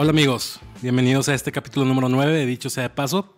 [0.00, 3.34] Hola amigos, bienvenidos a este capítulo número 9 de Dicho sea de paso.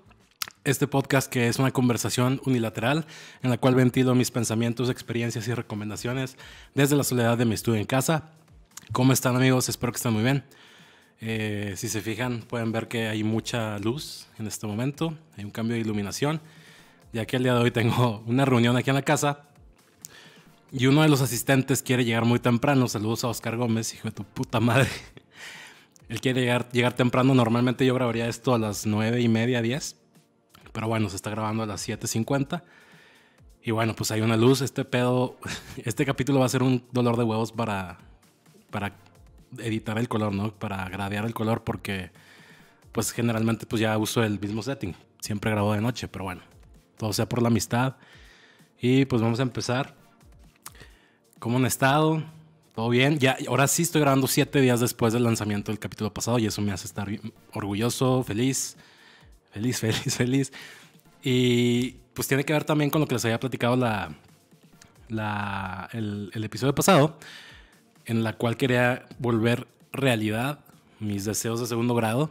[0.63, 3.06] Este podcast que es una conversación unilateral
[3.43, 6.37] en la cual ventilo mis pensamientos, experiencias y recomendaciones
[6.75, 8.33] desde la soledad de mi estudio en casa.
[8.93, 9.71] ¿Cómo están amigos?
[9.71, 10.44] Espero que estén muy bien.
[11.22, 15.51] Eh, si se fijan pueden ver que hay mucha luz en este momento, hay un
[15.53, 16.42] cambio de iluminación,
[17.15, 19.45] ya que el día de hoy tengo una reunión aquí en la casa
[20.70, 22.87] y uno de los asistentes quiere llegar muy temprano.
[22.87, 24.91] Saludos a Oscar Gómez, hijo de tu puta madre.
[26.10, 27.34] Él quiere llegar, llegar temprano.
[27.37, 29.96] Normalmente yo grabaría esto a las 9 y media, 10.
[30.73, 32.64] Pero bueno, se está grabando a las 7.50.
[33.62, 34.60] Y bueno, pues hay una luz.
[34.60, 35.36] Este pedo,
[35.84, 37.98] este capítulo va a ser un dolor de huevos para,
[38.73, 38.96] para
[39.59, 40.52] editar el color, ¿no?
[40.52, 42.11] Para gradear el color porque
[42.91, 44.97] pues generalmente pues ya uso el mismo setting.
[45.20, 46.42] Siempre grabo de noche, pero bueno,
[46.97, 47.95] todo sea por la amistad.
[48.80, 49.95] Y pues vamos a empezar.
[51.39, 52.24] ¿Cómo han estado?
[52.81, 53.19] Todo bien.
[53.19, 56.62] Ya, ahora sí estoy grabando siete días después del lanzamiento del capítulo pasado y eso
[56.62, 57.11] me hace estar
[57.53, 58.78] orgulloso, feliz,
[59.53, 60.53] feliz, feliz, feliz.
[61.23, 64.14] Y pues tiene que ver también con lo que les había platicado la,
[65.11, 67.19] la, el, el episodio pasado,
[68.06, 70.61] en la cual quería volver realidad
[71.01, 72.31] mis deseos de segundo grado.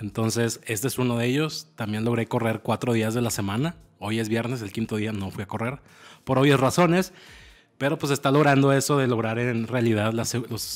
[0.00, 1.68] Entonces, este es uno de ellos.
[1.76, 3.74] También logré correr cuatro días de la semana.
[4.00, 5.80] Hoy es viernes, el quinto día no fui a correr
[6.24, 7.14] por obvias razones.
[7.78, 10.32] Pero pues está logrando eso de lograr en realidad los,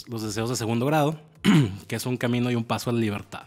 [0.07, 1.21] deseos de segundo grado,
[1.89, 3.43] que es un camino y un paso a la libertad.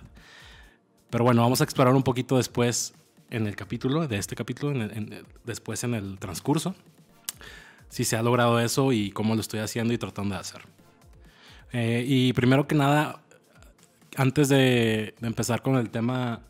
[1.10, 2.94] Pero bueno, vamos a explorar un poquito después
[3.30, 4.88] en el capítulo, de este capítulo,
[5.46, 6.76] después en el transcurso,
[7.88, 10.62] si se ha logrado eso y cómo lo estoy haciendo y tratando de hacer.
[11.72, 13.22] Eh, y primero que nada,
[14.18, 16.42] antes de empezar con el tema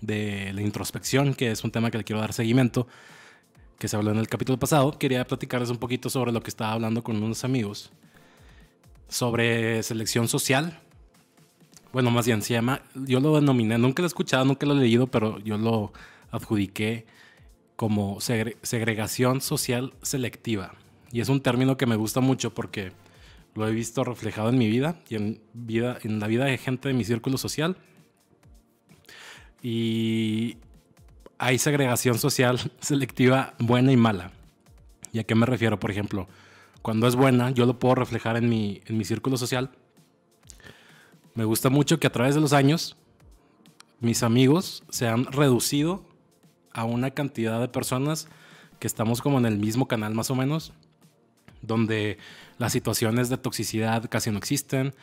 [0.00, 2.86] de la introspección, que es un tema que le quiero dar seguimiento,
[3.78, 6.72] que se habló en el capítulo pasado, quería platicarles un poquito sobre lo que estaba
[6.72, 7.90] hablando con unos amigos
[9.08, 10.80] sobre selección social.
[11.92, 14.80] Bueno, más bien se llama, yo lo denominé, nunca lo he escuchado, nunca lo he
[14.80, 15.92] leído, pero yo lo
[16.30, 17.06] adjudiqué
[17.76, 20.74] como segregación social selectiva.
[21.12, 22.92] Y es un término que me gusta mucho porque
[23.54, 26.88] lo he visto reflejado en mi vida y en, vida, en la vida de gente
[26.88, 27.76] de mi círculo social.
[29.62, 30.58] Y
[31.38, 34.32] hay segregación social selectiva buena y mala.
[35.12, 35.78] ¿Y a qué me refiero?
[35.78, 36.28] Por ejemplo,
[36.82, 39.70] cuando es buena, yo lo puedo reflejar en mi, en mi círculo social.
[41.34, 42.96] Me gusta mucho que a través de los años
[44.00, 46.04] mis amigos se han reducido
[46.72, 48.28] a una cantidad de personas
[48.78, 50.72] que estamos como en el mismo canal más o menos,
[51.62, 52.18] donde
[52.58, 54.94] las situaciones de toxicidad casi no existen,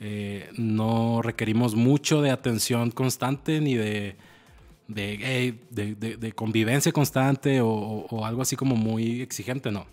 [0.00, 4.16] eh, no requerimos mucho de atención constante ni de
[4.90, 9.86] de, de, convivencia constante o, algo así como muy exigente, no.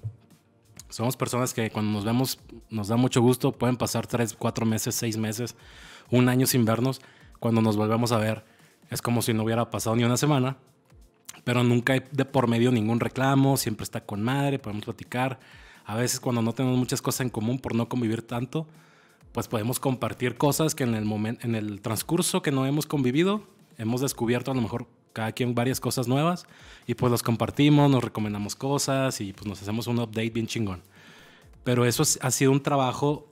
[0.89, 4.95] Somos personas que cuando nos vemos nos da mucho gusto, pueden pasar tres, cuatro meses,
[4.95, 5.55] seis meses,
[6.09, 7.01] un año sin vernos,
[7.39, 8.43] cuando nos volvemos a ver
[8.89, 10.57] es como si no hubiera pasado ni una semana,
[11.43, 15.39] pero nunca hay de por medio ningún reclamo, siempre está con madre, podemos platicar.
[15.85, 18.67] A veces cuando no tenemos muchas cosas en común por no convivir tanto,
[19.33, 23.43] pues podemos compartir cosas que en el momento, en el transcurso que no hemos convivido,
[23.77, 26.45] hemos descubierto a lo mejor cada quien varias cosas nuevas
[26.85, 30.83] y pues los compartimos, nos recomendamos cosas y pues nos hacemos un update bien chingón.
[31.63, 33.27] Pero eso ha sido un trabajo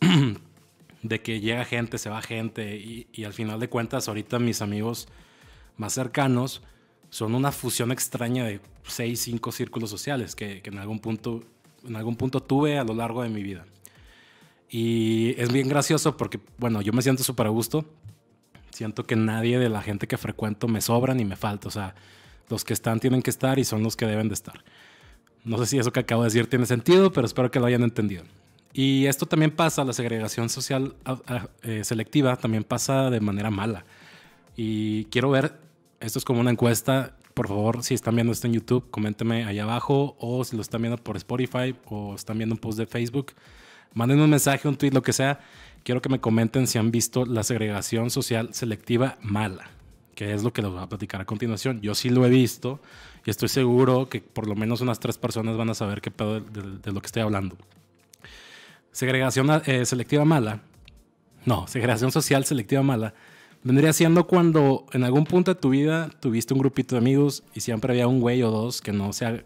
[1.02, 5.08] de que llega gente, se va gente y, al final de cuentas ahorita mis amigos
[5.76, 6.62] más cercanos
[7.08, 11.42] son una fusión extraña de seis, cinco círculos sociales que, que en, algún punto,
[11.86, 13.64] en algún punto tuve a lo largo de mi vida.
[14.68, 17.86] Y es bien gracioso porque, bueno, yo me siento súper a gusto
[18.72, 21.68] Siento que nadie de la gente que frecuento me sobra ni me falta.
[21.68, 21.94] O sea,
[22.48, 24.64] los que están tienen que estar y son los que deben de estar.
[25.44, 27.82] No sé si eso que acabo de decir tiene sentido, pero espero que lo hayan
[27.82, 28.24] entendido.
[28.72, 30.94] Y esto también pasa, la segregación social
[31.62, 33.84] eh, selectiva también pasa de manera mala.
[34.56, 35.58] Y quiero ver,
[36.00, 39.58] esto es como una encuesta, por favor, si están viendo esto en YouTube, coméntenme ahí
[39.58, 43.32] abajo, o si lo están viendo por Spotify, o están viendo un post de Facebook,
[43.94, 45.40] manden un mensaje, un tweet, lo que sea,
[45.84, 49.70] quiero que me comenten si han visto la segregación social selectiva mala,
[50.14, 51.80] que es lo que les voy a platicar a continuación.
[51.80, 52.80] Yo sí lo he visto
[53.24, 56.40] y estoy seguro que por lo menos unas tres personas van a saber qué pedo
[56.40, 57.56] de, lo que estoy hablando.
[58.90, 60.60] Segregación eh, selectiva mala,
[61.44, 63.14] no, segregación social selectiva mala,
[63.64, 67.60] vendría siendo cuando en algún punto de tu vida tuviste un grupito de amigos y
[67.60, 69.44] siempre había un güey o dos que no se...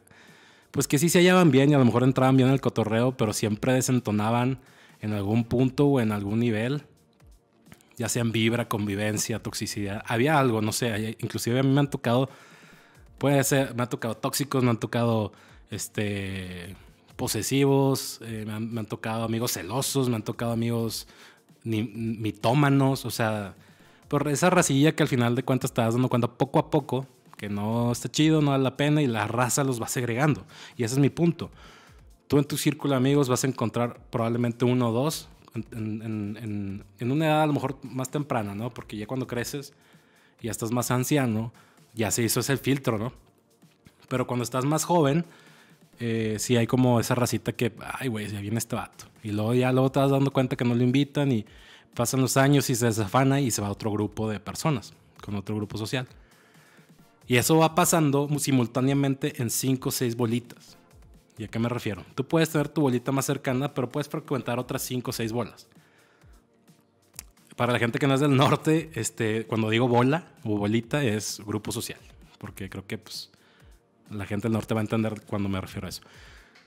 [0.73, 3.17] Pues que sí se hallaban bien y a lo mejor entraban bien en el cotorreo,
[3.17, 4.59] pero siempre desentonaban
[5.07, 6.83] en algún punto o en algún nivel,
[7.97, 10.03] ya sea en vibra, convivencia, toxicidad.
[10.07, 12.29] Había algo, no sé, inclusive a mí me han tocado,
[13.19, 15.33] puede ser, me han tocado tóxicos, me han tocado
[15.71, 16.77] este,
[17.17, 21.09] posesivos, eh, me, han, tocado amigos celosos, me han tocado amigos
[21.65, 23.55] ni mitómanos, o sea,
[24.09, 27.07] por esa racilla que al final de cuentas te das dando cuenta poco a poco
[27.37, 30.45] que no está chido, no vale la pena y la raza los va segregando.
[30.77, 31.51] Y ese es mi punto.
[32.29, 35.29] Tú en tu círculo de amigos vas a encontrar probablemente uno o dos
[35.73, 38.71] en, una edad a lo mejor más temprana, ¿no?
[38.71, 39.73] Porque ya cuando creces
[40.41, 41.53] y ya estás más anciano,
[41.95, 43.13] ya se hizo ese filtro, ¿no?
[44.09, 45.25] Pero cuando estás más joven,
[45.99, 49.07] eh, sí hay como esa racita que, ay, güey, ya viene este vato.
[49.23, 51.47] Y luego ya luego te vas dando cuenta que no lo invitan y
[51.95, 55.35] pasan los años y se desafana y se va a otro grupo de personas, con
[55.35, 56.07] otro grupo social.
[57.27, 60.77] Y eso va pasando simultáneamente en cinco o seis bolitas.
[61.39, 62.03] ¿Y a qué me refiero?
[62.15, 65.69] Tú puedes tener tu bolita más cercana, pero puedes frecuentar otras cinco o seis bolas.
[67.57, 71.41] Para la gente que no es del norte, este, cuando digo bola o bolita es
[71.45, 72.01] grupo social,
[72.39, 73.31] porque creo que pues,
[74.11, 76.03] la gente del norte va a entender cuando me refiero a eso.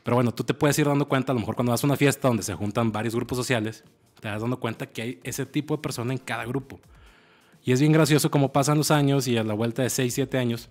[0.04, 1.96] Pero bueno, tú te puedes ir dando cuenta, a lo mejor cuando vas a una
[1.96, 3.84] fiesta donde se juntan varios grupos sociales,
[4.20, 6.80] te das dando cuenta que hay ese tipo de persona en cada grupo.
[7.64, 10.38] Y es bien gracioso como pasan los años y a la vuelta de 6, 7
[10.38, 10.70] años,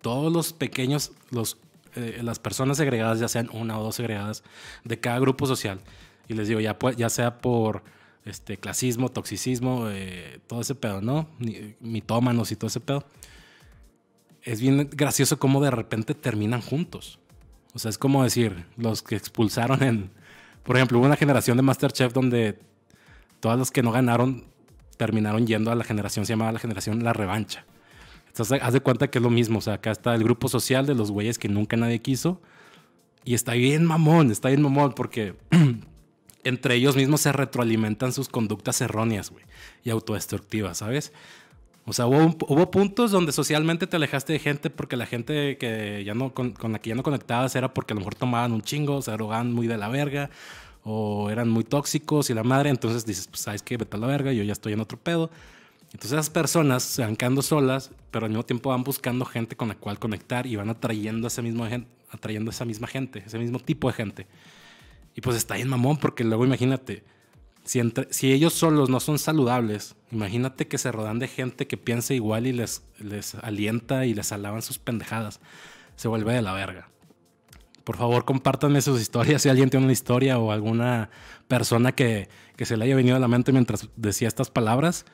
[0.00, 1.58] todos los pequeños, los,
[1.96, 4.42] eh, las personas segregadas, ya sean una o dos segregadas,
[4.84, 5.80] de cada grupo social,
[6.28, 7.82] y les digo, ya, ya sea por
[8.24, 11.28] este, clasismo, toxicismo, eh, todo ese pedo, ¿no?
[11.80, 13.04] Mitómanos y todo ese pedo.
[14.42, 17.18] Es bien gracioso cómo de repente terminan juntos.
[17.74, 20.10] O sea, es como decir, los que expulsaron en...
[20.62, 22.58] Por ejemplo, hubo una generación de Masterchef donde
[23.40, 24.44] todos los que no ganaron
[24.96, 27.64] terminaron yendo a la generación, se llamaba la generación La Revancha.
[28.32, 29.58] Entonces, haz de cuenta que es lo mismo.
[29.58, 32.40] O sea, acá está el grupo social de los güeyes que nunca nadie quiso.
[33.24, 35.34] Y está bien mamón, está bien mamón, porque
[36.44, 39.44] entre ellos mismos se retroalimentan sus conductas erróneas, güey,
[39.84, 41.12] y autodestructivas, ¿sabes?
[41.84, 46.02] O sea, hubo, hubo, puntos donde socialmente te alejaste de gente porque la gente que
[46.04, 48.52] ya no, con, con, la que ya no conectabas era porque a lo mejor tomaban
[48.52, 50.30] un chingo, se drogaban muy de la verga,
[50.84, 54.06] o eran muy tóxicos y la madre, entonces dices, pues sabes que vete a la
[54.06, 55.30] verga, yo ya estoy en otro pedo.
[55.92, 59.68] Entonces esas personas se van quedando solas, pero al mismo tiempo van buscando gente con
[59.68, 61.66] la cual conectar y van atrayendo a, ese mismo,
[62.10, 64.26] atrayendo esa misma gente, ese mismo tipo de gente.
[65.14, 67.04] Y pues está bien mamón, porque luego imagínate,
[67.64, 72.14] si, si ellos solos no son saludables, imagínate que se rodean de gente que piensa
[72.14, 75.40] igual y les, les alienta y les alaban sus pendejadas.
[75.96, 76.88] Se vuelve de la verga.
[77.84, 79.42] Por favor, compártanme sus historias.
[79.42, 81.10] Si alguien tiene una historia o alguna
[81.48, 85.04] persona que, que se le haya venido a la mente mientras decía estas palabras,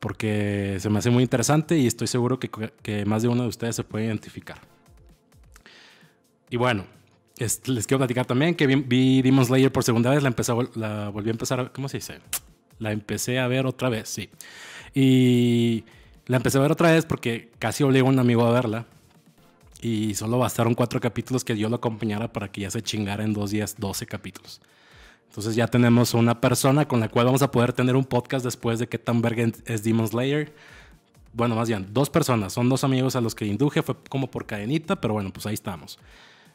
[0.00, 2.50] porque se me hace muy interesante y estoy seguro que,
[2.82, 4.58] que más de uno de ustedes se puede identificar.
[6.50, 6.84] Y bueno,
[7.38, 10.22] les quiero platicar también que vi, vi, Demon Slayer por segunda vez.
[10.22, 12.20] La, empecé, la volví a empezar, ¿cómo se dice?
[12.78, 14.30] La empecé a ver otra vez, sí.
[14.94, 15.84] Y
[16.26, 18.86] la empecé a ver otra vez porque casi obligo a un amigo a verla
[19.80, 23.32] y solo bastaron cuatro capítulos que yo lo acompañara para que ya se chingara en
[23.32, 24.60] dos días 12 capítulos.
[25.28, 28.78] Entonces ya tenemos una persona con la cual vamos a poder tener un podcast después
[28.78, 30.54] de que tan verga es Demon Slayer.
[31.32, 32.54] Bueno, más bien, dos personas.
[32.54, 33.82] Son dos amigos a los que induje.
[33.82, 35.98] Fue como por cadenita, pero bueno, pues ahí estamos.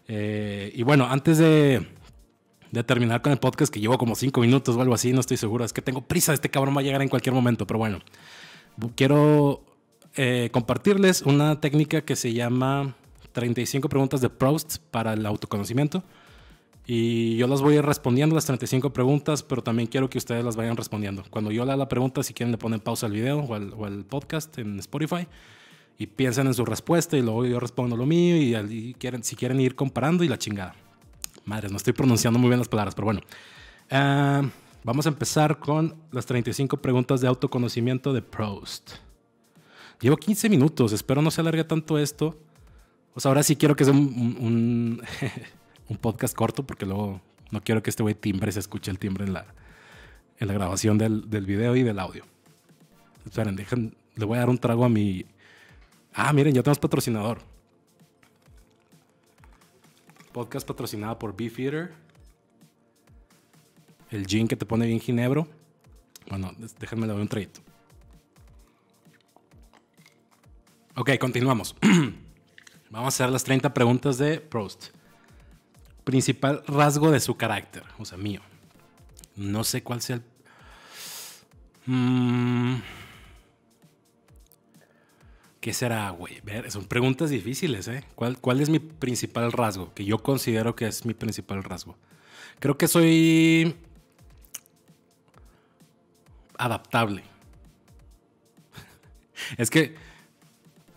[0.08, 1.88] Eh, y bueno, antes de,
[2.72, 5.38] de, terminar con el podcast, que llevo como cinco minutos o algo así, no estoy
[5.38, 5.64] seguro.
[5.64, 6.34] Es que tengo prisa.
[6.34, 8.00] Este cabrón va a llegar en cualquier momento, pero bueno.
[8.96, 9.64] Quiero
[10.16, 12.96] eh, compartirles una técnica que se llama
[13.32, 16.04] 35 preguntas de Proust para el autoconocimiento.
[16.86, 20.44] Y yo las voy a ir respondiendo las 35 preguntas, pero también quiero que ustedes
[20.44, 21.24] las vayan respondiendo.
[21.30, 24.58] Cuando yo lea la pregunta, si quieren le ponen pausa al video o al, podcast
[24.58, 25.28] en Spotify
[25.98, 29.60] y piensen en su respuesta y luego yo respondo lo mío y, quieren, si quieren
[29.60, 30.76] ir comparando y la chingada.
[31.46, 33.22] Madres, no estoy pronunciando muy bien las palabras, pero bueno.
[33.92, 34.42] Ah,
[34.84, 38.94] vamos a empezar con las 35 preguntas de autoconocimiento de Proust.
[40.02, 42.36] Llevo 15 minutos, espero no se alargue tanto esto.
[43.14, 45.02] Pues ahora sí quiero que sea un, un,
[45.98, 47.22] podcast corto porque luego
[47.52, 49.46] no quiero que este güey timbre se escuche el timbre en la,
[50.40, 52.26] en la grabación del, del video y del audio.
[53.26, 55.26] Esperen, dejen, le voy a dar un trago a mi...
[56.14, 57.40] Ah, miren, ya tenemos patrocinador.
[60.32, 61.94] Podcast patrocinado por Beefeater.
[64.10, 65.48] El gin que te pone bien ginebro.
[66.30, 67.62] Bueno, déjenme le doy un traguito.
[70.96, 71.76] Ok, continuamos.
[72.90, 74.90] Vamos a hacer las 30 preguntas de Proust.
[76.04, 78.42] Principal rasgo de su carácter, o sea, mío.
[79.36, 80.24] No sé cuál sea el...
[81.86, 82.82] Mm.
[85.62, 86.42] ¿Qué será, güey?
[86.70, 88.04] Son preguntas difíciles, ¿eh?
[88.16, 89.94] ¿Cuál, ¿Cuál es mi principal rasgo?
[89.94, 91.96] Que yo considero que es mi principal rasgo.
[92.60, 93.76] Creo que soy
[96.58, 97.24] adaptable.
[99.58, 99.96] es que,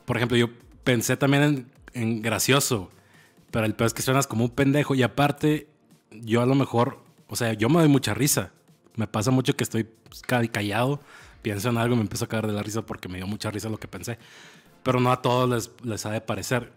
[0.06, 0.48] por ejemplo, yo
[0.82, 2.90] pensé también en gracioso.
[3.54, 4.96] Pero el peor es que suenas como un pendejo.
[4.96, 5.68] Y aparte,
[6.10, 8.50] yo a lo mejor, o sea, yo me doy mucha risa.
[8.96, 11.00] Me pasa mucho que estoy pues, callado,
[11.40, 13.52] pienso en algo y me empiezo a caer de la risa porque me dio mucha
[13.52, 14.18] risa lo que pensé.
[14.82, 16.72] Pero no a todos les, les ha de parecer.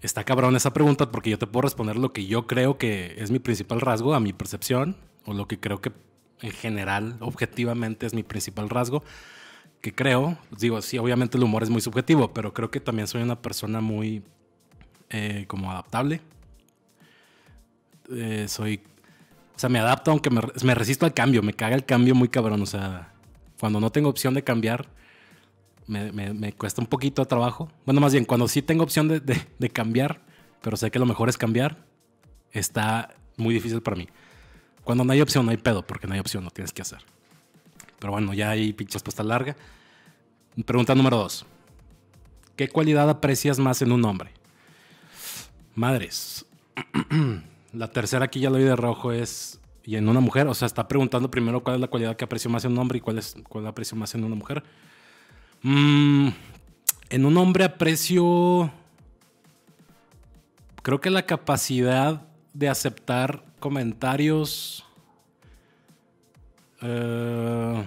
[0.00, 3.32] Está cabrón esa pregunta porque yo te puedo responder lo que yo creo que es
[3.32, 5.90] mi principal rasgo, a mi percepción, o lo que creo que
[6.40, 9.02] en general, objetivamente, es mi principal rasgo.
[9.80, 13.22] Que creo, digo, sí, obviamente el humor es muy subjetivo, pero creo que también soy
[13.22, 14.22] una persona muy
[15.10, 16.20] eh, como adaptable.
[18.10, 18.80] Eh, soy
[19.56, 22.60] o sea, me adapto aunque me, resisto al cambio, me caga el cambio muy cabrón.
[22.60, 23.10] O sea,
[23.58, 24.86] cuando no tengo opción de cambiar,
[25.86, 27.70] me, cuesta un poquito de trabajo.
[27.86, 30.20] Bueno, más bien, cuando sí tengo opción de, cambiar,
[30.60, 31.78] pero sé que lo mejor es cambiar,
[32.52, 34.08] está muy difícil para mí.
[34.84, 36.98] Cuando no hay opción, no hay pedo, porque no hay opción, no tienes que hacer.
[37.98, 39.56] Pero bueno, ya hay pinche respuesta larga.
[40.66, 41.46] Pregunta número dos.
[42.56, 44.32] ¿Qué cualidad aprecias más en un hombre?
[45.76, 46.44] Madres.
[47.72, 49.60] La tercera aquí ya lo vi de rojo es.
[49.84, 52.50] Y en una mujer, o sea, está preguntando primero cuál es la cualidad que aprecio
[52.50, 54.64] más en un hombre y cuál es cuál aprecio más en una mujer.
[55.62, 56.28] Mm,
[57.10, 58.72] en un hombre aprecio.
[60.82, 64.84] Creo que la capacidad de aceptar comentarios.
[66.82, 67.86] Eh,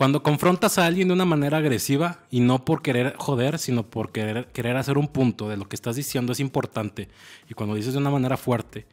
[0.00, 4.12] cuando confrontas a alguien de una manera agresiva y no por querer joder, sino por
[4.12, 7.10] querer, querer hacer un punto de lo que estás diciendo es importante.
[7.50, 8.86] Y cuando dices de una manera fuerte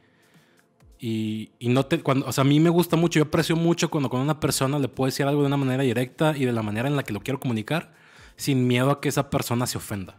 [0.99, 2.01] y, no te.
[2.01, 4.79] Cuando, o sea, a mí me gusta mucho, yo aprecio mucho cuando con una persona
[4.79, 7.13] le puedo decir algo de una manera directa y de la manera en la que
[7.13, 7.93] lo quiero comunicar,
[8.35, 10.17] sin miedo a que esa persona se ofenda.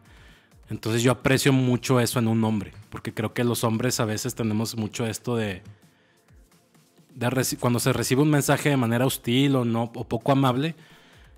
[0.71, 4.35] Entonces yo aprecio mucho eso en un hombre, porque creo que los hombres a veces
[4.35, 5.63] tenemos mucho esto de
[7.61, 10.75] cuando se recibe un mensaje de manera hostil o, no, o poco amable,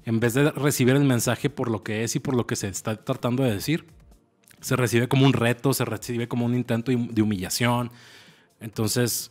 [0.05, 2.69] en vez de recibir el mensaje por lo que es y por lo que se
[2.69, 3.87] está tratando de decir,
[4.61, 7.91] se recibe como un reto, se recibe como un intento de humillación.
[8.61, 9.31] Entonces,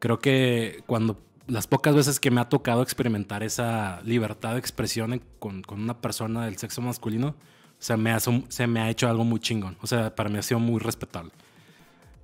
[0.00, 5.22] creo que cuando las pocas veces que me ha tocado experimentar esa libertad de expresión
[5.38, 7.34] con, una persona del sexo masculino,
[7.78, 9.76] se me, ha, se me ha hecho algo muy chingón.
[9.82, 11.32] O sea, para mí ha sido muy respetable.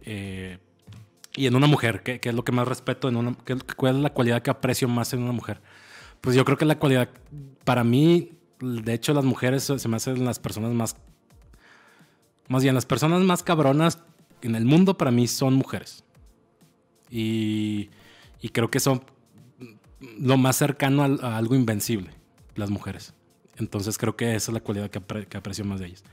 [0.03, 0.59] Eh,
[1.37, 3.09] y en una mujer, ¿qué, es lo que más respeto?
[3.09, 3.37] En una,
[3.77, 5.61] ¿Cuál es la cualidad que aprecio más en una mujer?
[6.21, 7.09] Pues yo creo que la cualidad,
[7.65, 10.97] para mí, de hecho, las mujeres se me hacen las personas más.
[12.49, 14.03] Más bien, las personas más cabronas
[14.43, 16.05] en el mundo para mí son mujeres.
[17.11, 17.91] Y,
[18.41, 19.03] y creo que son
[20.19, 22.11] lo más cercano a, algo invencible,
[22.57, 23.15] las mujeres.
[23.57, 26.05] Entonces creo que esa es la cualidad que, que aprecio más de ellas.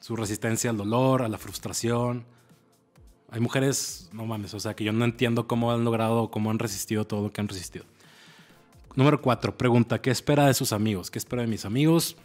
[0.00, 2.24] Su resistencia al dolor, a la frustración,
[3.36, 6.58] hay mujeres, no mames, o sea, que yo no entiendo cómo han logrado, cómo han
[6.58, 7.84] resistido todo lo que han resistido.
[8.94, 11.10] Número cuatro, pregunta, ¿qué espera de sus amigos?
[11.10, 12.16] ¿Qué espera de mis amigos?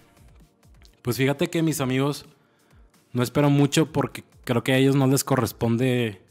[1.01, 2.25] Pues fíjate que mis amigos
[3.11, 6.21] no espero mucho porque creo que a ellos no les corresponde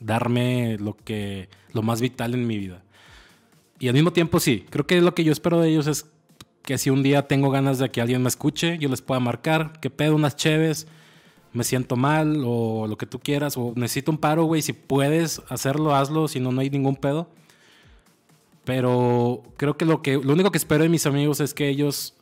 [0.00, 2.82] darme lo que lo más vital en mi vida.
[3.78, 6.06] Y al mismo tiempo sí, creo que lo que yo espero de ellos es
[6.62, 9.78] que si un día tengo ganas de que alguien me escuche, yo les pueda marcar,
[9.78, 10.88] que pedo unas cheves,
[11.52, 15.42] me siento mal o lo que tú quieras, o necesito un paro, güey, si puedes
[15.48, 17.28] hacerlo, hazlo, si no, no hay ningún pedo.
[18.64, 22.14] Pero creo que lo, que lo único que espero de mis amigos es que ellos,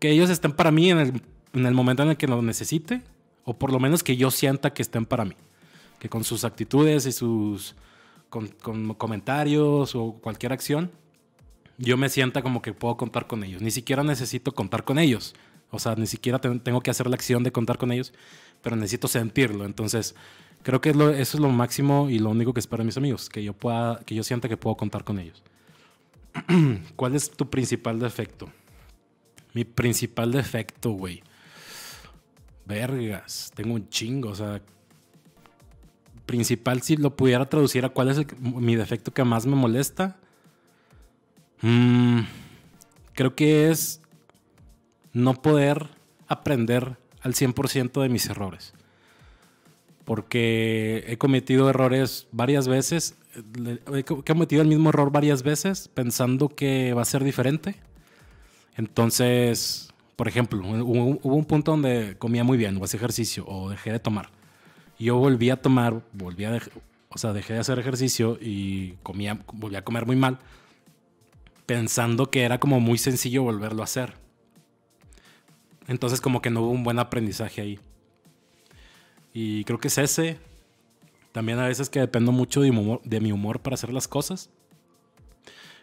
[0.00, 3.02] que ellos estén para mí en el, en el momento en el que lo necesite,
[3.44, 5.34] o por lo menos que yo sienta que estén para mí.
[6.00, 7.76] Que con sus actitudes y sus
[8.30, 10.90] con, con comentarios o cualquier acción,
[11.78, 13.62] yo me sienta como que puedo contar con ellos.
[13.62, 15.34] Ni siquiera necesito contar con ellos
[15.74, 18.12] o sea, ni siquiera tengo que hacer la acción de contar con ellos,
[18.62, 19.64] pero necesito sentirlo.
[19.64, 20.14] Entonces,
[20.62, 23.42] creo que eso es lo máximo y lo único que espero de mis amigos, que
[23.44, 25.42] yo, pueda, que yo sienta que puedo contar con ellos.
[26.96, 28.50] ¿Cuál es tu principal defecto?
[29.52, 31.22] Mi principal defecto, güey.
[32.66, 34.60] Vergas, tengo un chingo, o sea,
[36.26, 40.16] principal si lo pudiera traducir a cuál es mi defecto que más me molesta.
[41.60, 42.20] Mm,
[43.12, 44.00] creo que es
[45.14, 45.88] no poder
[46.28, 48.74] aprender al 100% de mis errores.
[50.04, 53.16] Porque he cometido errores varias veces,
[53.94, 57.76] he cometido el mismo error varias veces pensando que va a ser diferente.
[58.76, 63.92] Entonces, por ejemplo, hubo, un punto donde comía muy bien o hacía ejercicio o dejé
[63.92, 64.28] de tomar.
[64.98, 66.60] Yo volví a tomar, volví a
[67.08, 70.38] o sea, dejé de hacer ejercicio y comía, volví a comer muy mal,
[71.64, 74.23] pensando que era como muy sencillo volverlo a hacer.
[75.86, 77.80] Entonces como que no hubo un buen aprendizaje ahí.
[79.32, 80.38] Y creo que es ese.
[81.32, 84.50] También a veces que dependo mucho de mi humor, para hacer las cosas.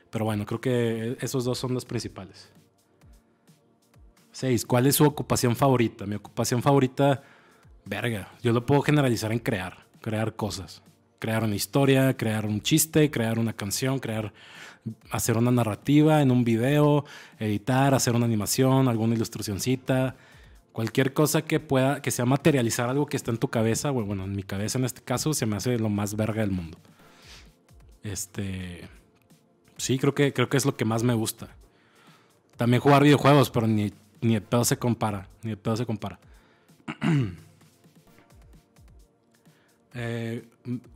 [0.09, 2.49] Pero bueno, creo que esos dos son los principales.
[4.31, 6.05] Seis, ¿cuál es su ocupación favorita?
[6.05, 7.21] Mi ocupación favorita,
[7.85, 10.81] verga, yo lo puedo generalizar en crear, crear cosas.
[11.21, 14.33] Crear una historia, crear un chiste, crear una canción, crear,
[15.11, 17.05] hacer una narrativa en un video,
[17.37, 20.15] editar, hacer una animación, alguna ilustracioncita,
[20.71, 24.35] cualquier cosa que pueda, que sea materializar algo que está en tu cabeza, bueno, en
[24.35, 26.79] mi cabeza en este caso se me hace lo más verga del mundo.
[28.01, 28.89] Este,
[29.77, 31.49] sí, creo que, creo que es lo que más me gusta.
[32.57, 36.19] También jugar videojuegos, pero ni, ni el pedo se compara, ni el pedo se compara.
[39.93, 40.43] Eh,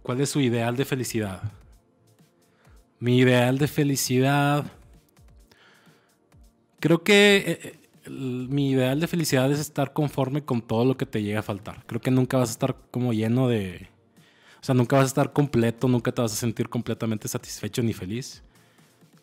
[0.02, 1.42] ¿Cuál es su ideal de felicidad?
[3.00, 4.66] Mi ideal de felicidad.
[6.80, 11.06] Creo que eh, eh, mi ideal de felicidad es estar conforme con todo lo que
[11.06, 11.86] te llega a faltar.
[11.86, 13.90] Creo que nunca vas a estar como lleno de.
[14.62, 17.94] O sea, nunca vas a estar completo, nunca te vas a sentir completamente satisfecho ni
[17.94, 18.44] feliz.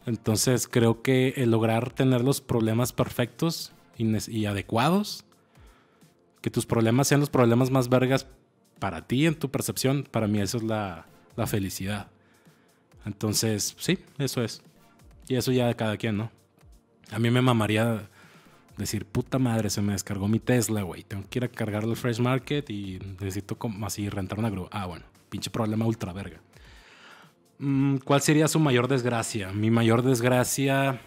[0.07, 5.25] Entonces creo que el lograr tener los problemas perfectos y adecuados,
[6.41, 8.26] que tus problemas sean los problemas más vergas
[8.83, 11.07] para ti, en tu percepción, para mí eso es la,
[11.47, 12.09] felicidad.
[13.07, 14.61] Entonces, sí, eso es.
[15.29, 16.33] Y eso ya de cada quien, ¿no?
[17.12, 18.11] A mí me mamaría
[18.77, 21.05] decir, puta madre, se me descargó mi Tesla, güey.
[21.05, 24.69] Tengo que ir a cargarlo al Fresh Market y necesito como así rentar una grúa.
[24.73, 26.41] Ah, bueno, pinche problema ultra verga.
[27.61, 29.53] Mm, ¿Cuál sería su mayor desgracia?
[29.53, 31.01] Mi mayor desgracia...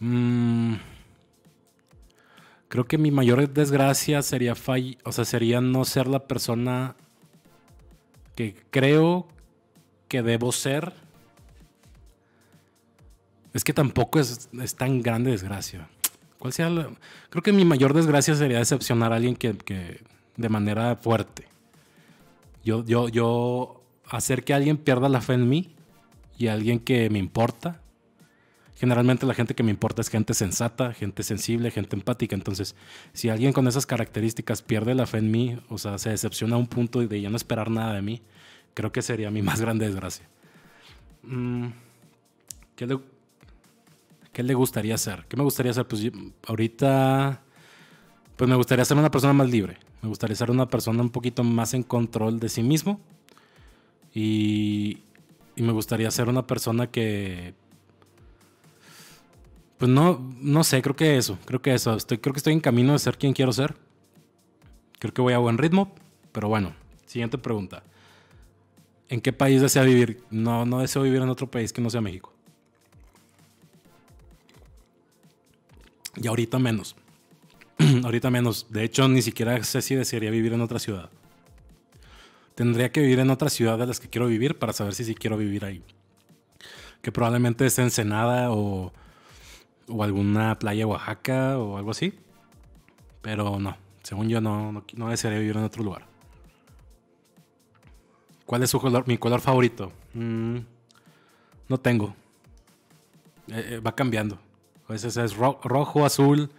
[0.00, 0.76] Mmm,
[2.68, 4.54] Creo que mi mayor desgracia sería
[5.04, 6.96] o sea, sería no ser la persona
[8.34, 9.26] que creo
[10.06, 10.92] que debo ser.
[13.54, 15.88] Es que tampoco es, tan grande desgracia.
[16.38, 16.68] ¿Cuál sea
[17.30, 20.02] Creo que mi mayor desgracia sería decepcionar a alguien que,
[20.36, 21.48] de manera fuerte.
[22.62, 25.74] Yo, yo, yo hacer que alguien pierda la fe en mí
[26.36, 27.80] y alguien que me importa
[28.78, 32.36] generalmente la gente que me importa es gente sensata, gente sensible, gente empática.
[32.36, 32.76] Entonces,
[33.12, 36.58] si alguien con esas características pierde la fe en mí, o sea, se decepciona a
[36.58, 38.22] un punto de ya no esperar nada de mí,
[38.74, 40.26] creo que sería mi más grande desgracia.
[41.24, 41.68] Mm,
[42.76, 43.00] ¿Qué le,
[44.32, 45.26] qué le gustaría hacer?
[45.28, 45.86] ¿Qué me gustaría hacer?
[45.88, 46.08] Pues
[46.46, 47.42] ahorita,
[48.36, 49.76] pues me gustaría ser una persona más libre.
[50.02, 53.00] Me gustaría ser una persona un poquito más en control de sí mismo.
[54.14, 54.98] Y,
[55.56, 57.54] y me gustaría ser una persona que
[59.78, 61.94] pues no, no sé, creo que eso, creo que eso.
[61.94, 63.76] Estoy, creo que estoy en camino de ser quien quiero ser.
[64.98, 65.94] Creo que voy a buen ritmo,
[66.32, 66.74] pero bueno,
[67.06, 67.84] siguiente pregunta.
[69.08, 70.22] ¿En qué país desea vivir?
[70.30, 72.32] No, no deseo vivir en otro país que no sea México.
[76.16, 76.96] Y ahorita menos.
[78.04, 78.66] ahorita menos.
[78.70, 81.08] De hecho, ni siquiera sé si desearía vivir en otra ciudad.
[82.56, 85.14] Tendría que vivir en otra ciudad de las que quiero vivir para saber si sí
[85.14, 85.84] quiero vivir ahí.
[87.00, 88.92] Que probablemente es Ensenada o
[89.88, 92.14] o alguna playa de Oaxaca o algo así.
[93.22, 96.06] Pero no, según yo no, no, desearía vivir en otro lugar.
[98.46, 99.92] ¿Cuál es su color, mi color favorito?
[100.14, 100.58] Mm,
[101.68, 102.14] no tengo.
[103.48, 104.38] Eh, eh, va cambiando.
[104.88, 106.50] A veces es rojo, azul.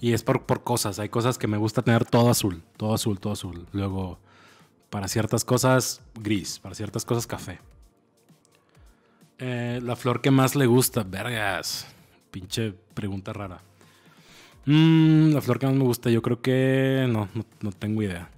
[0.00, 0.98] Y es por, por, cosas.
[0.98, 2.62] Hay cosas que me gusta tener todo azul.
[2.76, 3.66] Todo azul, todo azul.
[3.72, 4.18] Luego,
[4.88, 6.58] para ciertas cosas, gris.
[6.58, 7.60] Para ciertas cosas, café.
[9.38, 11.86] Eh, la flor que más le gusta, vergas.
[12.36, 13.62] Pinche pregunta rara.
[14.66, 17.30] Mm, la flor que más me gusta, yo creo que no,
[17.62, 18.28] no, tengo idea.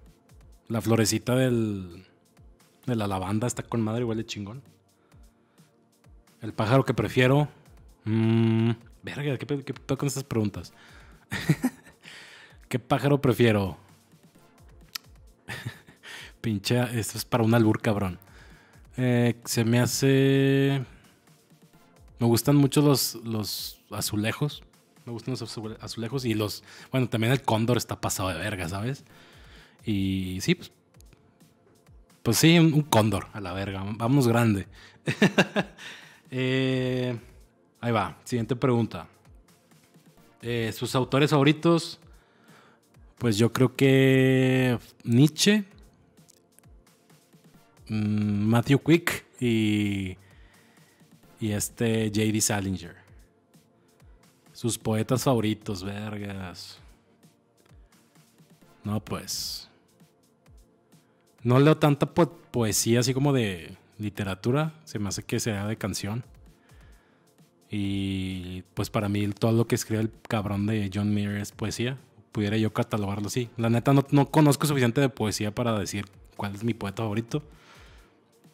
[0.68, 2.06] La florecita del,
[2.86, 4.62] de la lavanda está con madre, huele chingón.
[6.40, 7.48] El pájaro que prefiero.
[8.04, 8.70] Mmm,
[9.02, 10.72] verga, ¿qué pedo con estas preguntas?
[12.68, 13.78] ¿Qué pájaro prefiero?
[16.40, 18.20] Pinche, esto es para un albur cabrón.
[18.96, 20.84] Eh, se me hace.
[22.18, 24.62] Me gustan mucho los, los azulejos.
[25.04, 26.62] Me gustan los azulejos y los.
[26.90, 29.04] Bueno, también el cóndor está pasado de verga, ¿sabes?
[29.84, 30.72] Y sí, pues.
[32.22, 33.84] Pues sí, un, cóndor a la verga.
[33.96, 34.66] Vamos grande.
[36.30, 37.18] Eh,
[37.80, 38.18] ahí va.
[38.22, 39.08] Siguiente pregunta.
[40.42, 41.98] Eh, ¿Sus autores favoritos?
[43.16, 45.64] Pues yo creo que Nietzsche,
[47.88, 50.18] mm, Matthew Quick y,
[51.40, 52.40] y este J.D.
[52.40, 52.96] Salinger.
[54.52, 56.78] Sus poetas favoritos, vergas.
[58.82, 59.68] No, pues.
[61.42, 64.74] No leo tanta poesía así como de literatura.
[64.84, 66.24] Se me hace que sea de canción.
[67.70, 71.98] Y pues para mí todo lo que escribe el cabrón de John Mayer es poesía.
[72.32, 73.50] Pudiera yo catalogarlo así.
[73.56, 77.42] La neta no, no conozco suficiente de poesía para decir cuál es mi poeta favorito.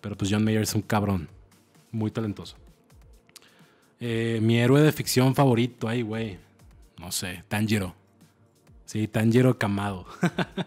[0.01, 1.29] Pero pues John Mayer es un cabrón.
[1.93, 2.57] Muy talentoso.
[4.01, 6.39] Eh, mi héroe de ficción favorito, ay, güey.
[6.99, 7.95] No sé, Tanjiro.
[8.85, 10.07] Sí, Tanjiro Kamado.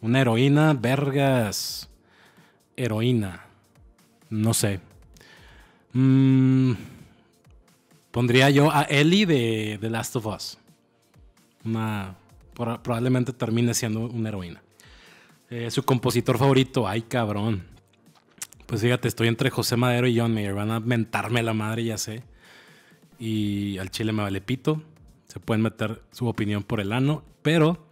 [0.00, 1.88] Una heroína, vergas.
[2.76, 3.44] Heroína.
[4.30, 4.80] No sé.
[5.92, 6.72] Mm,
[8.10, 10.58] pondría yo a Ellie de The Last of Us.
[11.64, 12.14] Una,
[12.54, 14.62] probablemente termine siendo una heroína.
[15.48, 17.75] Eh, su compositor favorito, ay cabrón.
[18.66, 20.54] Pues fíjate, estoy entre José Madero y John Mayer.
[20.54, 22.24] Van a mentarme la madre, ya sé.
[23.18, 24.82] Y al chile me vale pito.
[25.28, 27.22] Se pueden meter su opinión por el ano.
[27.42, 27.86] Pero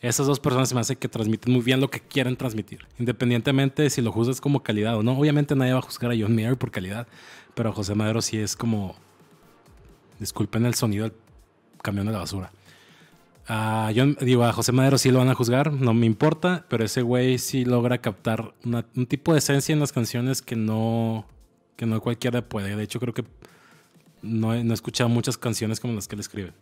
[0.00, 2.86] esas dos personas se me hace que transmiten muy bien lo que quieren transmitir.
[2.98, 5.18] Independientemente de si lo juzgas como calidad o no.
[5.18, 7.06] Obviamente nadie va a juzgar a John Mayer por calidad.
[7.54, 8.94] Pero José Madero sí es como.
[10.18, 11.14] Disculpen el sonido del
[11.82, 12.52] camión de la basura.
[13.46, 16.84] A John, digo, a José Madero sí lo van a juzgar, no me importa, pero
[16.84, 21.26] ese güey sí logra captar un tipo de esencia en las canciones que no,
[21.76, 22.76] que no cualquiera puede.
[22.76, 23.24] De hecho, creo que
[24.22, 26.52] no he, escuchado muchas canciones como las que él escribe.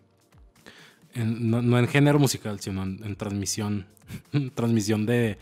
[1.15, 3.87] no, en género musical, sino en, transmisión.
[4.55, 5.39] transmisión de,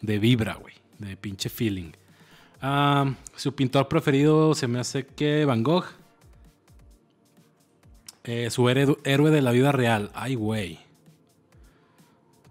[0.00, 0.74] de vibra, güey.
[0.98, 1.92] De pinche feeling.
[2.62, 5.84] Ah, su pintor preferido se me hace que Van Gogh.
[8.26, 10.10] Eh, su héroe de la vida real.
[10.12, 10.80] Ay, güey.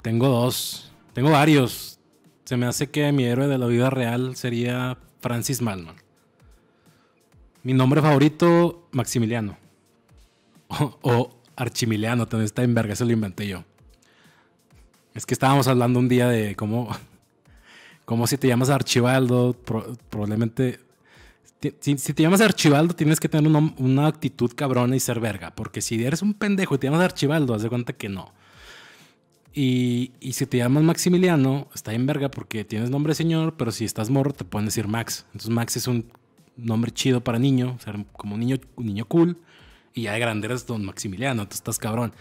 [0.02, 0.90] Tengo dos.
[1.14, 2.00] Tengo varios.
[2.46, 5.96] Se me hace que mi héroe de la vida real sería Francis Malman.
[7.64, 9.58] Mi nombre favorito, Maximiliano.
[11.02, 13.64] O, Archimiliano, también está en verga, eso lo inventé yo.
[15.14, 16.90] Es que estábamos hablando un día de cómo,
[18.06, 19.54] cómo si te llamas Archibaldo,
[20.10, 20.80] probablemente
[21.80, 25.56] si, te llamas Archibaldo, tienes que tener una, actitud cabrona y ser verga.
[25.56, 28.34] Porque si eres un pendejo y te llamas Archibaldo, haz de cuenta que no.
[29.54, 34.10] Y, si te llamas Maximiliano, está en verga porque tienes nombre señor, pero si estás
[34.10, 35.26] morro, te pueden decir Max.
[35.28, 36.12] Entonces, Max es un
[36.58, 39.38] nombre chido para niño, ser como un niño, un niño cool.
[39.94, 42.14] Y ya de grande eres don Maximiliano, tú estás cabrón.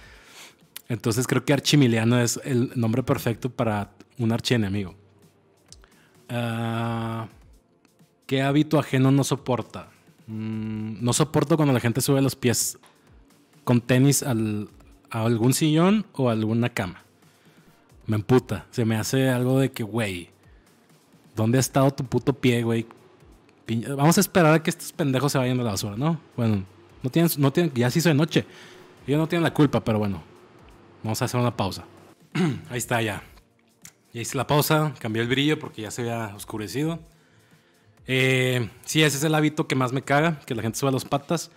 [0.88, 4.94] Entonces, creo que Archimiliano es el nombre perfecto para un archienemigo.
[6.28, 7.26] Ah.
[8.26, 9.88] ¿Qué hábito ajeno no soporta?
[10.26, 12.78] Mm, no soporto cuando la gente sube los pies
[13.64, 14.30] con tenis a
[15.10, 17.02] algún sillón o a alguna cama.
[18.06, 18.66] Me emputa.
[18.70, 20.30] Se me hace algo de que, güey,
[21.36, 22.86] ¿dónde ha estado tu puto pie, güey?
[23.96, 26.20] Vamos a esperar a que estos pendejos se vayan a la basura, ¿no?
[26.36, 26.64] Bueno,
[27.02, 28.44] no tienen, no tienen, ya se hizo de noche.
[29.06, 30.22] Ellos no tienen la culpa, pero bueno,
[31.02, 31.84] vamos a hacer una pausa.
[32.70, 33.22] Ahí está ya.
[34.12, 37.00] Ya hice la pausa, cambié el brillo porque ya se había oscurecido.
[38.06, 41.04] Eh, sí, ese es el hábito que más me caga, que la gente suba las
[41.04, 41.50] patas.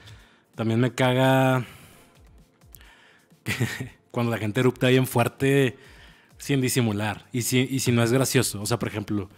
[0.55, 1.65] También me caga
[4.11, 5.77] cuando la gente erupta bien fuerte
[6.37, 7.25] sin disimular.
[7.31, 8.61] Y si, si no es gracioso.
[8.61, 9.29] O sea, por ejemplo,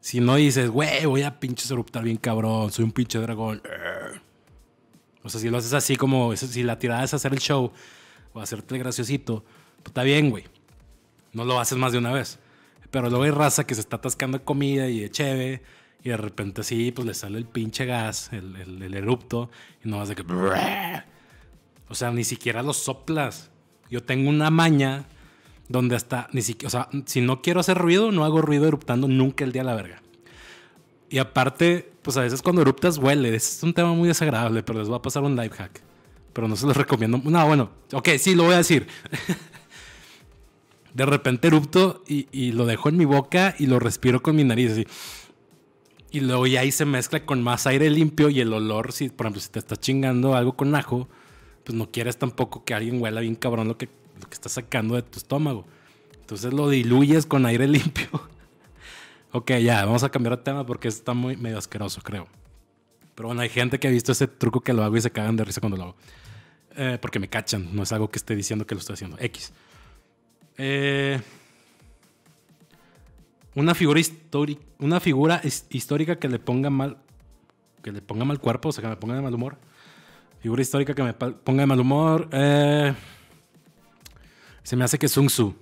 [0.00, 3.62] si no dices, güey, voy a pinches eruptar bien cabrón, soy un pinche dragón.
[5.22, 7.72] O sea, si lo haces así como, si la tirada es hacer el show
[8.32, 9.44] o hacerte el graciosito,
[9.76, 10.44] pues está bien, güey.
[11.32, 12.38] No lo haces más de una vez.
[12.90, 15.62] Pero luego hay raza que se está atascando comida y de cheve
[16.02, 19.50] y de repente sí, pues le sale el pinche gas, el, el, erupto,
[19.84, 20.24] y no vas de que...
[21.88, 23.50] O sea, ni siquiera lo soplas.
[23.90, 25.06] Yo tengo una maña
[25.68, 29.08] donde hasta, ni siquiera, o sea, si no quiero hacer ruido, no hago ruido eruptando
[29.08, 30.02] nunca el día a la verga.
[31.10, 33.34] Y aparte, pues a veces cuando eruptas huele.
[33.34, 35.82] Es un tema muy desagradable, pero les voy a pasar un life hack.
[36.32, 37.20] Pero no se los recomiendo.
[37.24, 38.86] No, bueno, ok, sí, lo voy a decir.
[40.94, 44.44] de repente erupto y, y, lo dejo en mi boca y lo respiro con mi
[44.44, 44.86] nariz así.
[46.10, 49.26] Y luego ya ahí se mezcla con más aire limpio y el olor, si por
[49.26, 51.08] ejemplo si te estás chingando algo con ajo,
[51.64, 53.88] pues no quieres tampoco que alguien huela bien cabrón lo que,
[54.20, 55.64] lo que estás sacando de tu estómago.
[56.20, 58.08] Entonces lo diluyes con aire limpio.
[59.30, 62.26] ok, ya, vamos a cambiar de tema porque está muy medio asqueroso, creo.
[63.14, 65.36] Pero bueno, hay gente que ha visto ese truco que lo hago y se cagan
[65.36, 65.96] de risa cuando lo hago.
[66.76, 69.16] Eh, porque me cachan, no es algo que esté diciendo que lo estoy haciendo.
[69.20, 69.52] X.
[70.56, 71.20] Eh,
[73.54, 74.00] una figura
[75.42, 76.98] histórica, que le ponga mal,
[77.82, 79.58] que le ponga mal cuerpo, o sea, que me ponga de mal humor.
[80.40, 82.28] Figura histórica que me ponga de mal humor.
[82.32, 82.94] Eh,
[84.62, 85.54] se me hace que Sun Tzu.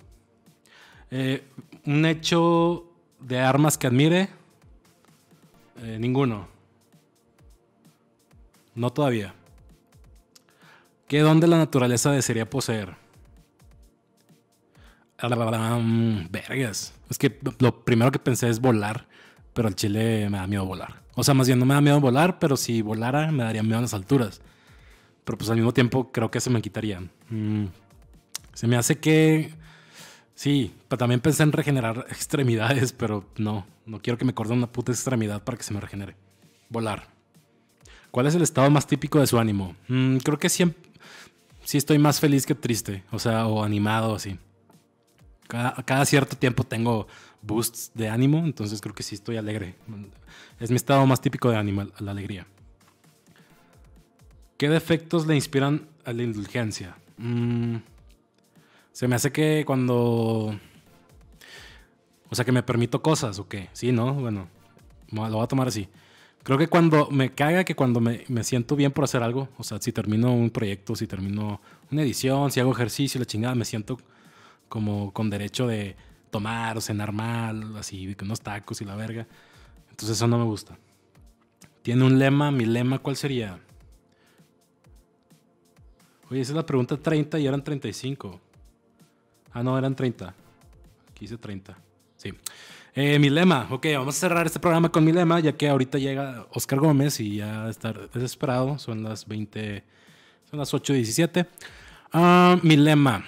[1.11, 1.42] Eh,
[1.87, 2.85] un hecho
[3.20, 4.29] de armas que admire.
[5.83, 6.48] Eh, ninguno.
[8.74, 9.35] No todavía.
[11.09, 12.94] ¿Qué don de la naturaleza desearía poseer?
[16.31, 16.94] Vergas.
[17.11, 19.07] Es que lo primero que pensé es volar,
[19.52, 21.02] pero al chile me da miedo volar.
[21.14, 23.78] O sea, más bien no me da miedo volar, pero si volara me daría miedo
[23.78, 24.40] a las alturas.
[25.24, 27.11] Pero pues al mismo tiempo creo que se me quitarían.
[27.28, 27.66] Mm.
[28.54, 29.52] Se me hace que...
[30.35, 33.66] Sí, pero también pensé en regenerar extremidades, pero no.
[33.85, 36.14] No quiero que me corten una puta extremidad para que se me regenere.
[36.68, 37.09] Volar.
[38.11, 39.74] ¿Cuál es el estado más típico de su ánimo?
[39.88, 40.81] Mm, creo que siempre...
[41.64, 43.02] Sí estoy más feliz que triste.
[43.11, 44.38] O sea, o animado así.
[45.49, 47.09] Cada, cierto tiempo tengo
[47.41, 49.77] boosts de ánimo, entonces creo que sí estoy alegre.
[50.61, 52.47] Es mi estado más típico de ánimo, la alegría.
[54.59, 56.97] ¿Qué defectos le inspiran a la indulgencia?
[57.17, 57.77] Mm,
[58.93, 60.59] se me hace que cuando...
[62.31, 63.71] O sea, que me permito cosas, ¿o qué?
[63.73, 64.13] Sí, ¿no?
[64.13, 64.49] Bueno,
[65.11, 65.89] lo voy a tomar así.
[66.43, 69.65] Creo que cuando me caga que cuando me, me, siento bien por hacer algo, o
[69.65, 73.65] sea, si termino un proyecto, si termino una edición, si hago ejercicio, la chingada, me
[73.65, 73.97] siento
[74.68, 75.96] como con derecho de
[76.31, 79.26] tomar o cenar mal, así, unos tacos y la verga.
[79.90, 80.76] Entonces eso no me gusta.
[81.83, 83.59] Tiene un lema, mi lema, ¿cuál sería?
[86.31, 88.40] Oye, esa es la pregunta 30 y eran 35.
[89.52, 90.28] Ah, no, eran 30.
[90.28, 91.76] Aquí dice 30.
[92.16, 92.35] Sí.
[92.94, 93.66] Eh, mi lema.
[93.70, 97.20] Ok, vamos a cerrar este programa con mi lema, ya que ahorita llega Oscar Gómez
[97.20, 98.78] y ya está desesperado.
[98.78, 99.83] Son las 20.
[100.50, 101.46] Son las 8.17.
[102.12, 103.24] Ah, mi lema.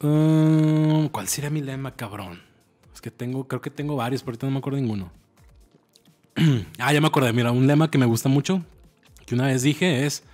[0.00, 2.42] Ah, ¿Cuál sería mi lema, cabrón?
[2.92, 5.10] Es que tengo, creo que tengo varios, pero ahorita no me acuerdo ninguno.
[6.78, 7.32] ah, ya me acordé.
[7.32, 8.64] Mira, un lema que me gusta mucho,
[9.26, 10.24] que una vez dije es,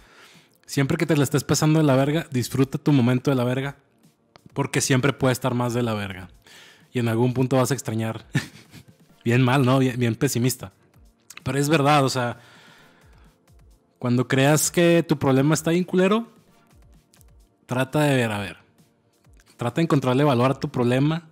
[0.67, 3.77] siempre que te la estés pasando de la verga, disfruta tu momento de la verga,
[4.53, 6.29] porque siempre puede estar más de la verga.
[6.93, 8.27] Y en algún punto vas a extrañar.
[9.25, 9.79] bien mal, ¿no?
[9.79, 10.73] Bien, bien pesimista.
[11.43, 12.39] Pero es verdad, o sea,
[13.99, 16.27] cuando creas que tu problema está bien culero,
[17.67, 18.57] trata de ver, a ver,
[19.61, 21.29] trata de encontrarle valor a tu problema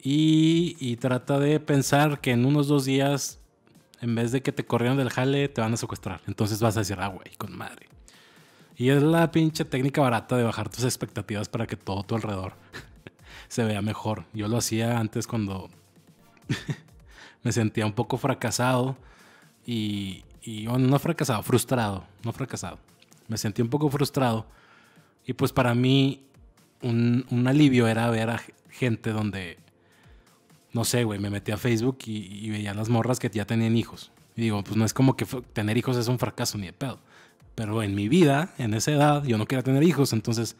[0.00, 3.40] y, trata de pensar que en unos dos días,
[4.00, 6.20] en vez de que te corrieran del jale, te van a secuestrar.
[6.28, 7.88] Entonces vas a decir, ah, güey, con madre.
[8.76, 12.52] Y es la pinche técnica barata de bajar tus expectativas para que todo tu alrededor
[13.48, 14.24] se vea mejor.
[14.32, 15.70] Yo lo hacía antes cuando
[17.42, 18.96] me sentía un poco fracasado
[19.66, 22.78] y, y no fracasado, frustrado, no fracasado.
[23.26, 24.46] Me sentí un poco frustrado
[25.26, 26.27] y pues para mí
[26.82, 29.58] un, alivio era ver a gente donde,
[30.72, 34.10] no sé, güey, me metí a Facebook y, veía las morras que ya tenían hijos.
[34.36, 37.00] Y digo, pues no es como que tener hijos es un fracaso ni de pedo.
[37.54, 40.12] Pero en mi vida, en esa edad, yo no quería tener hijos.
[40.12, 40.56] Entonces,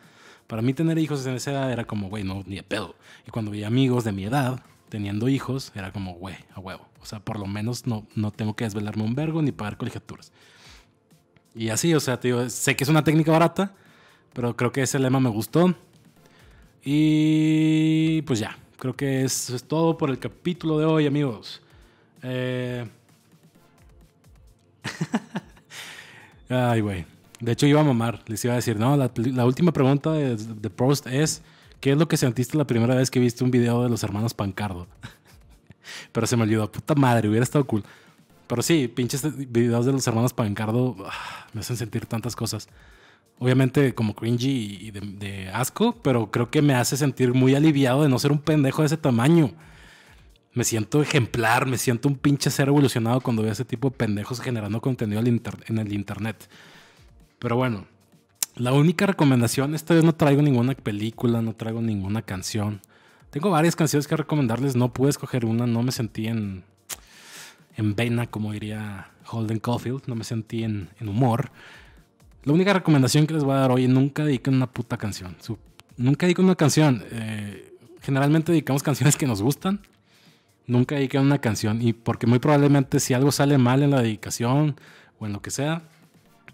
[0.48, 2.96] para mí tener hijos en esa edad era como, güey, no, ni de pedo.
[3.26, 6.88] Y cuando veía amigos de mi edad teniendo hijos, era como, güey, a huevo.
[7.00, 10.32] O sea, por lo menos no, no tengo que desvelarme un vergo ni pagar colegiaturas.
[11.54, 13.74] Y así, o sea, te sé que es una técnica barata,
[14.32, 15.74] pero creo que ese lema me gustó.
[16.90, 21.60] Y pues ya, creo que eso es todo por el capítulo de hoy, amigos.
[22.22, 22.88] Eh,
[26.48, 27.04] Ay, güey.
[27.40, 28.22] De hecho, iba a mamar.
[28.26, 31.42] Les iba a decir, no, la, última pregunta de, de, Prost es:
[31.78, 34.32] ¿Qué es lo que sentiste la primera vez que viste un video de los hermanos
[34.32, 34.86] Pancardo?
[36.12, 37.84] Pero se me olvidó, puta madre, hubiera estado cool.
[38.46, 42.66] Pero sí, pinches videos de los hermanos Pancardo ah, me hacen sentir tantas cosas
[43.38, 48.08] obviamente como cringy y de, asco, pero creo que me hace sentir muy aliviado de
[48.08, 49.52] no ser un pendejo de ese tamaño.
[50.52, 54.40] Me siento ejemplar, me siento un pinche ser evolucionado cuando veo ese tipo de pendejos
[54.40, 56.48] generando contenido en el internet.
[57.38, 57.86] Pero bueno,
[58.56, 62.80] la única recomendación, esta vez no traigo ninguna película, no traigo ninguna canción.
[63.30, 66.64] Tengo varias canciones que recomendarles, no pude escoger una, no me sentí en,
[67.76, 71.52] en vena, como diría Holden Caulfield, no me sentí en, en humor.
[72.44, 75.36] La única recomendación que les voy a dar hoy, nunca dediquen una puta canción.
[75.96, 77.04] nunca dediquen una canción.
[77.10, 79.80] Eh, generalmente dedicamos canciones que nos gustan.
[80.66, 81.82] Nunca dediquen una canción.
[81.82, 84.76] Y porque muy probablemente si algo sale mal en la dedicación
[85.18, 85.82] o en lo que sea,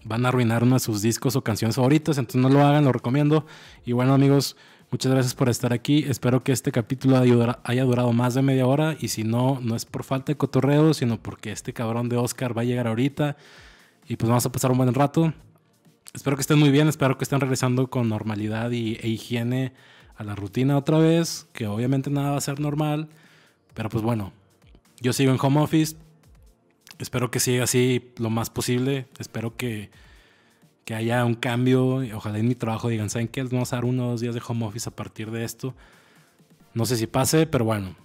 [0.05, 2.17] van a arruinar uno de sus discos o canciones favoritas.
[2.19, 3.47] Entonces no lo hagan, lo recomiendo.
[3.85, 4.57] Y bueno amigos,
[4.91, 6.05] muchas gracias por estar aquí.
[6.09, 7.19] Espero que este capítulo
[7.63, 8.97] haya durado más de media hora.
[8.99, 12.57] Y si no, no es por falta de cotorreo, sino porque este cabrón de Oscar
[12.57, 13.37] va a llegar ahorita.
[14.09, 15.35] Y pues vamos a pasar un buen rato.
[16.15, 19.73] Espero que estén muy bien, espero que estén regresando con normalidad y, e higiene
[20.15, 23.09] a la rutina otra vez, que obviamente nada va a ser normal,
[23.75, 24.33] pero pues bueno,
[25.01, 25.97] yo sigo en home office,
[27.01, 29.91] espero que siga así lo más posible, espero que,
[30.85, 33.43] que haya un cambio, ojalá en mi trabajo digan, ¿saben qué?
[33.43, 35.75] Vamos a dar uno o dos días de home office a partir de esto.
[36.75, 37.97] No sé si pase, pero bueno,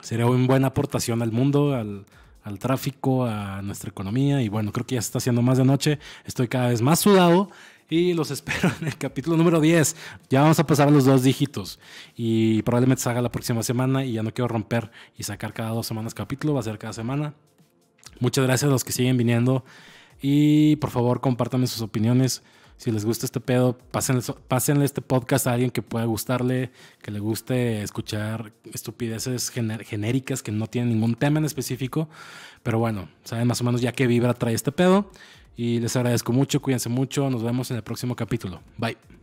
[0.00, 2.06] sería una buena aportación al mundo, al,
[2.48, 4.42] al tráfico, a nuestra economía.
[4.42, 5.98] Y bueno, creo que ya se está haciendo más de noche.
[6.24, 7.50] Estoy cada vez más sudado
[7.88, 9.96] y los espero en el capítulo número 10.
[10.28, 11.78] Ya vamos a pasar a los dos dígitos
[12.16, 15.86] y probablemente salga la próxima semana y ya no quiero romper y sacar cada dos
[15.86, 17.34] semanas capítulo, va a ser cada semana.
[18.20, 19.64] Muchas gracias a los que siguen viniendo
[20.20, 22.42] y por favor compártanme sus opiniones.
[22.78, 26.70] Si les gusta este pedo, pásenle, este podcast a alguien que pueda gustarle,
[27.02, 32.08] que le guste escuchar estupideces genéricas que no tienen ningún tema en específico.
[32.62, 35.10] Pero bueno, saben más o menos ya qué vibra trae este pedo.
[35.56, 38.62] Y les agradezco mucho, cuídense mucho, nos vemos en el próximo capítulo.
[38.76, 39.17] Bye.